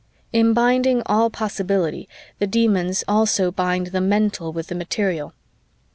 "In 0.33 0.55
binding 0.55 1.03
all 1.05 1.29
possibility, 1.29 2.09
the 2.39 2.47
Demons 2.47 3.03
also 3.07 3.51
bind 3.51 3.87
the 3.93 4.01
mental 4.01 4.51
with 4.51 4.65
the 4.65 4.73
material. 4.73 5.35